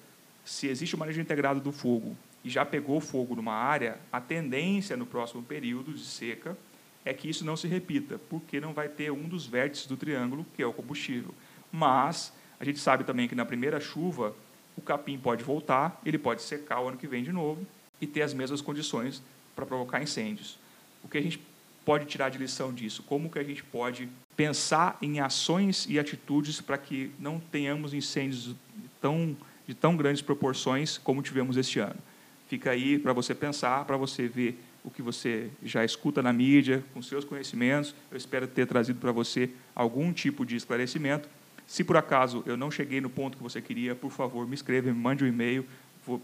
se 0.44 0.66
existe 0.66 0.94
o 0.94 0.98
manejo 0.98 1.20
integrado 1.20 1.60
do 1.60 1.70
fogo 1.70 2.16
e 2.42 2.48
já 2.48 2.64
pegou 2.64 3.00
fogo 3.00 3.36
numa 3.36 3.52
área, 3.52 3.98
a 4.10 4.20
tendência 4.20 4.96
no 4.96 5.04
próximo 5.04 5.42
período 5.42 5.92
de 5.92 6.04
seca 6.04 6.56
é 7.04 7.14
que 7.14 7.28
isso 7.28 7.44
não 7.44 7.56
se 7.56 7.66
repita, 7.66 8.20
porque 8.28 8.60
não 8.60 8.72
vai 8.72 8.88
ter 8.88 9.10
um 9.10 9.28
dos 9.28 9.46
vértices 9.46 9.86
do 9.86 9.96
triângulo, 9.96 10.46
que 10.54 10.62
é 10.62 10.66
o 10.66 10.72
combustível. 10.72 11.34
Mas 11.72 12.32
a 12.58 12.64
gente 12.64 12.78
sabe 12.78 13.04
também 13.04 13.26
que 13.26 13.34
na 13.34 13.44
primeira 13.44 13.80
chuva 13.80 14.34
o 14.76 14.82
capim 14.82 15.18
pode 15.18 15.42
voltar, 15.42 16.00
ele 16.04 16.18
pode 16.18 16.42
secar 16.42 16.80
o 16.80 16.88
ano 16.88 16.96
que 16.96 17.06
vem 17.06 17.22
de 17.22 17.32
novo 17.32 17.66
e 18.00 18.06
ter 18.06 18.22
as 18.22 18.34
mesmas 18.34 18.60
condições 18.60 19.22
para 19.54 19.66
provocar 19.66 20.02
incêndios. 20.02 20.58
O 21.02 21.08
que 21.08 21.18
a 21.18 21.22
gente 21.22 21.40
pode 21.84 22.06
tirar 22.06 22.28
de 22.28 22.38
lição 22.38 22.72
disso? 22.72 23.02
Como 23.02 23.30
que 23.30 23.38
a 23.38 23.42
gente 23.42 23.62
pode 23.62 24.08
pensar 24.36 24.96
em 25.02 25.20
ações 25.20 25.86
e 25.88 25.98
atitudes 25.98 26.60
para 26.60 26.78
que 26.78 27.10
não 27.18 27.40
tenhamos 27.40 27.92
incêndios 27.94 28.54
tão, 29.00 29.36
de 29.66 29.74
tão 29.74 29.96
grandes 29.96 30.22
proporções 30.22 30.98
como 30.98 31.22
tivemos 31.22 31.56
este 31.56 31.78
ano? 31.78 31.96
Fica 32.48 32.70
aí 32.70 32.98
para 32.98 33.12
você 33.12 33.34
pensar, 33.34 33.84
para 33.84 33.96
você 33.96 34.26
ver 34.26 34.58
o 34.84 34.90
que 34.90 35.02
você 35.02 35.50
já 35.62 35.84
escuta 35.84 36.22
na 36.22 36.32
mídia, 36.32 36.84
com 36.94 37.02
seus 37.02 37.24
conhecimentos. 37.24 37.94
Eu 38.10 38.16
espero 38.16 38.46
ter 38.46 38.66
trazido 38.66 38.98
para 38.98 39.12
você 39.12 39.50
algum 39.74 40.12
tipo 40.12 40.44
de 40.44 40.56
esclarecimento. 40.56 41.28
Se 41.66 41.84
por 41.84 41.96
acaso 41.96 42.42
eu 42.46 42.56
não 42.56 42.70
cheguei 42.70 43.00
no 43.00 43.10
ponto 43.10 43.36
que 43.36 43.42
você 43.42 43.60
queria, 43.60 43.94
por 43.94 44.10
favor, 44.10 44.46
me 44.46 44.54
escreva, 44.54 44.92
me 44.92 44.98
mande 44.98 45.24
um 45.24 45.26
e-mail. 45.26 45.64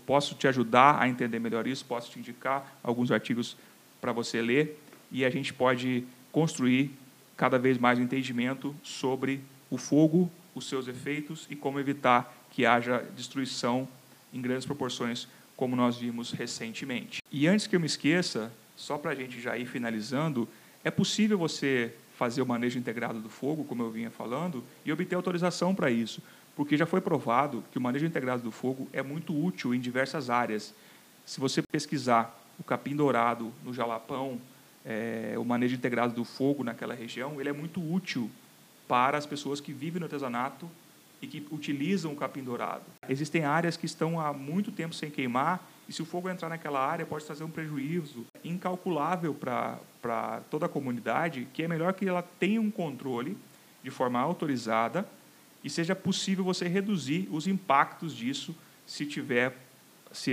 Posso 0.04 0.34
te 0.34 0.48
ajudar 0.48 1.00
a 1.00 1.08
entender 1.08 1.38
melhor 1.38 1.66
isso, 1.66 1.84
posso 1.84 2.10
te 2.10 2.18
indicar 2.18 2.78
alguns 2.82 3.10
artigos 3.10 3.56
para 4.00 4.10
você 4.10 4.40
ler 4.40 4.80
e 5.12 5.24
a 5.24 5.30
gente 5.30 5.52
pode 5.52 6.04
construir 6.32 6.90
cada 7.36 7.58
vez 7.58 7.78
mais 7.78 7.98
um 7.98 8.02
entendimento 8.02 8.74
sobre 8.82 9.40
o 9.70 9.76
fogo, 9.76 10.30
os 10.54 10.68
seus 10.68 10.88
efeitos 10.88 11.46
e 11.50 11.54
como 11.54 11.78
evitar 11.78 12.34
que 12.50 12.64
haja 12.64 13.06
destruição 13.14 13.86
em 14.32 14.40
grandes 14.40 14.66
proporções 14.66 15.28
como 15.56 15.74
nós 15.74 15.96
vimos 15.96 16.30
recentemente. 16.30 17.22
E 17.32 17.46
antes 17.48 17.66
que 17.66 17.74
eu 17.74 17.80
me 17.80 17.86
esqueça, 17.86 18.52
só 18.76 18.98
para 18.98 19.12
a 19.12 19.14
gente 19.14 19.40
já 19.40 19.56
ir 19.56 19.66
finalizando, 19.66 20.46
é 20.84 20.90
possível 20.90 21.38
você 21.38 21.94
fazer 22.16 22.42
o 22.42 22.46
manejo 22.46 22.78
integrado 22.78 23.20
do 23.20 23.28
fogo, 23.28 23.64
como 23.64 23.82
eu 23.82 23.90
vinha 23.90 24.10
falando, 24.10 24.62
e 24.84 24.92
obter 24.92 25.14
autorização 25.14 25.74
para 25.74 25.90
isso, 25.90 26.22
porque 26.54 26.76
já 26.76 26.86
foi 26.86 27.00
provado 27.00 27.64
que 27.72 27.78
o 27.78 27.80
manejo 27.80 28.06
integrado 28.06 28.42
do 28.42 28.50
fogo 28.50 28.88
é 28.92 29.02
muito 29.02 29.36
útil 29.36 29.74
em 29.74 29.80
diversas 29.80 30.30
áreas. 30.30 30.74
Se 31.24 31.40
você 31.40 31.62
pesquisar 31.62 32.42
o 32.58 32.64
capim 32.64 32.96
dourado 32.96 33.52
no 33.64 33.74
Jalapão, 33.74 34.40
é, 34.84 35.34
o 35.36 35.44
manejo 35.44 35.74
integrado 35.74 36.14
do 36.14 36.24
fogo 36.24 36.62
naquela 36.62 36.94
região, 36.94 37.40
ele 37.40 37.48
é 37.48 37.52
muito 37.52 37.80
útil 37.80 38.30
para 38.86 39.18
as 39.18 39.26
pessoas 39.26 39.60
que 39.60 39.72
vivem 39.72 40.00
no 40.00 40.06
artesanato 40.06 40.70
e 41.26 41.28
que 41.28 41.46
utilizam 41.50 42.12
o 42.12 42.16
capim 42.16 42.42
dourado. 42.42 42.84
Existem 43.08 43.44
áreas 43.44 43.76
que 43.76 43.86
estão 43.86 44.20
há 44.20 44.32
muito 44.32 44.70
tempo 44.70 44.94
sem 44.94 45.10
queimar 45.10 45.68
e 45.88 45.92
se 45.92 46.00
o 46.00 46.04
fogo 46.04 46.28
entrar 46.28 46.48
naquela 46.48 46.84
área 46.84 47.04
pode 47.04 47.24
trazer 47.24 47.44
um 47.44 47.50
prejuízo 47.50 48.24
incalculável 48.44 49.34
para 49.34 50.40
toda 50.50 50.66
a 50.66 50.68
comunidade, 50.68 51.48
que 51.52 51.62
é 51.62 51.68
melhor 51.68 51.92
que 51.92 52.08
ela 52.08 52.22
tenha 52.22 52.60
um 52.60 52.70
controle 52.70 53.36
de 53.82 53.90
forma 53.90 54.20
autorizada 54.20 55.06
e 55.62 55.70
seja 55.70 55.94
possível 55.94 56.44
você 56.44 56.68
reduzir 56.68 57.28
os 57.30 57.46
impactos 57.46 58.14
disso 58.14 58.54
se 58.86 59.04
tiver 59.04 59.56
se 60.12 60.32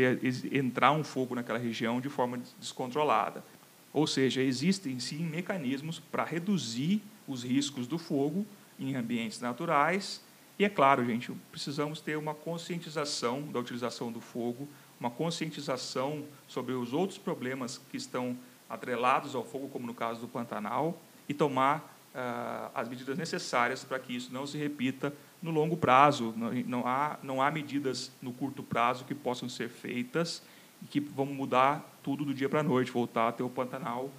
entrar 0.52 0.92
um 0.92 1.04
fogo 1.04 1.36
naquela 1.36 1.60
região 1.60 2.00
de 2.00 2.08
forma 2.08 2.40
descontrolada. 2.60 3.44
Ou 3.92 4.08
seja, 4.08 4.42
existem 4.42 5.00
sim 5.00 5.24
mecanismos 5.24 6.00
para 6.00 6.24
reduzir 6.24 7.02
os 7.28 7.44
riscos 7.44 7.88
do 7.88 7.98
fogo 7.98 8.46
em 8.80 8.96
ambientes 8.96 9.40
naturais 9.42 10.22
e 10.58 10.66
é 10.66 10.70
claro, 10.70 11.04
gente, 11.06 11.32
precisamos 11.52 12.00
ter 12.00 12.18
uma 12.18 12.36
conscientização 12.36 13.42
da 13.52 13.60
utilização 13.60 14.12
do 14.12 14.22
fogo, 14.22 14.68
uma 15.00 15.10
conscientização 15.10 16.24
sobre 16.48 16.74
os 16.74 16.94
outros 16.94 17.18
problemas 17.18 17.82
que 17.90 17.98
estão 17.98 18.38
atrelados 18.70 19.36
ao 19.36 19.44
fogo, 19.44 19.68
como 19.70 19.88
no 19.88 19.94
caso 19.94 20.22
do 20.22 20.28
Pantanal, 20.28 21.02
e 21.28 21.34
tomar 21.34 21.80
uh, 22.14 22.72
as 22.74 22.88
medidas 22.88 23.18
necessárias 23.18 23.84
para 23.84 24.00
que 24.00 24.16
isso 24.16 24.32
não 24.32 24.46
se 24.46 24.58
repita 24.58 25.14
no 25.42 25.52
longo 25.52 25.76
prazo. 25.76 26.34
Não, 26.38 26.52
não, 26.54 26.88
há, 26.88 27.18
não 27.24 27.42
há 27.42 27.50
medidas 27.50 28.12
no 28.22 28.32
curto 28.32 28.62
prazo 28.62 29.06
que 29.06 29.16
possam 29.16 29.50
ser 29.50 29.70
feitas 29.70 30.44
e 30.82 30.86
que 30.86 31.00
vão 31.00 31.26
mudar 31.26 31.98
tudo 32.04 32.24
do 32.24 32.34
dia 32.34 32.48
para 32.48 32.60
a 32.60 32.64
noite, 32.64 32.92
voltar 32.92 33.28
a 33.28 33.32
ter 33.32 33.44
o 33.44 33.50
Pantanal 33.50 34.06
uh, 34.06 34.12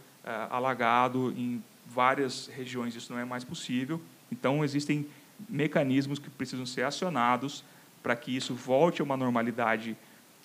alagado 0.51 1.33
em 1.37 1.62
várias 1.87 2.49
regiões. 2.49 2.94
Isso 2.97 3.12
não 3.12 3.20
é 3.20 3.25
mais 3.25 3.44
possível. 3.44 4.01
Então, 4.31 4.64
existem 4.64 5.07
mecanismos 5.49 6.18
que 6.18 6.31
precisam 6.31 6.66
ser 6.66 6.85
acionados 6.85 7.64
para 8.03 8.14
que 8.14 8.35
isso 8.35 8.55
volte 8.55 9.01
a 9.01 9.05
uma 9.05 9.16
normalidade 9.16 9.97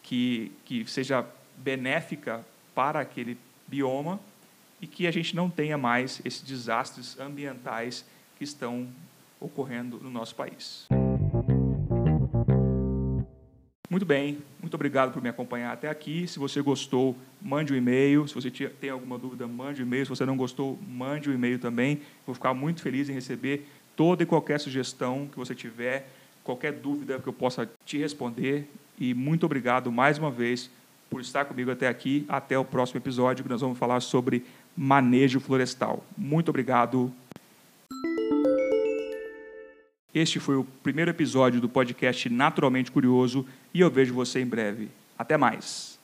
que, 0.02 0.52
que 0.65 0.89
seja 0.89 1.25
benéfica 1.58 2.45
para 2.73 2.99
aquele 2.99 3.38
bioma 3.67 4.19
e 4.82 4.88
que 4.88 5.06
a 5.06 5.12
gente 5.12 5.36
não 5.36 5.49
tenha 5.49 5.78
mais 5.78 6.21
esses 6.23 6.41
desastres 6.41 7.19
ambientais 7.19 8.06
que 8.38 8.43
estão 8.43 8.88
ocorrendo 9.39 9.99
no 10.02 10.10
nosso 10.10 10.36
país. 10.36 10.88
Muito 13.89 14.06
bem, 14.06 14.38
muito 14.62 14.75
obrigado 14.75 15.12
por 15.12 15.21
me 15.21 15.30
acompanhar 15.30 15.73
até 15.73 15.89
aqui. 15.89 16.28
Se 16.28 16.38
você 16.38 16.62
gostou, 16.62 17.17
mande 17.41 17.73
um 17.73 17.75
e-mail. 17.75 18.28
Se 18.28 18.36
você 18.36 18.52
tem 18.52 18.91
alguma 18.91 19.17
dúvida, 19.17 19.47
mande 19.47 19.82
um 19.82 19.86
e-mail. 19.86 20.06
Se 20.06 20.10
você 20.10 20.25
não 20.25 20.38
gostou, 20.38 20.78
mande 20.88 21.28
um 21.28 21.34
e-mail 21.34 21.58
também. 21.58 22.02
Vou 22.23 22.36
ficar 22.36 22.54
muito 22.54 22.84
feliz 22.84 23.10
em 23.10 23.13
receber 23.13 23.67
toda 24.00 24.24
e 24.24 24.26
qualquer 24.26 24.62
sugestão 24.62 25.28
que 25.30 25.38
você 25.38 25.54
tiver, 25.54 26.08
qualquer 26.42 26.72
dúvida 26.72 27.20
que 27.20 27.28
eu 27.28 27.34
possa 27.34 27.70
te 27.86 27.98
responder. 27.98 28.66
E 28.98 29.14
muito 29.14 29.46
obrigado 29.46 29.92
mais 29.92 30.18
uma 30.18 30.32
vez 30.32 30.70
por 31.10 31.20
estar 31.20 31.44
comigo 31.44 31.70
até 31.70 31.86
aqui. 31.90 32.26
Até 32.30 32.58
o 32.58 32.64
próximo 32.64 32.98
episódio, 32.98 33.44
que 33.44 33.50
nós 33.50 33.60
vamos 33.60 33.78
falar 33.78 34.00
sobre 34.00 34.46
manejo 34.78 35.42
florestal. 35.42 36.02
Muito 36.18 36.48
obrigado. 36.48 37.12
Este 40.16 40.40
foi 40.40 40.56
o 40.56 40.64
primeiro 40.82 41.12
episódio 41.12 41.60
do 41.60 41.68
podcast 41.68 42.30
Naturalmente 42.30 42.94
Curioso 42.94 43.46
e 43.74 43.82
eu 43.82 43.92
vejo 43.92 44.14
você 44.14 44.40
em 44.40 44.46
breve. 44.46 44.88
Até 45.18 45.36
mais. 45.36 46.00